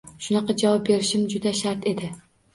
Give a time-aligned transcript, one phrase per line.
[0.27, 2.11] Shunaqa javob berishim juda shart edi.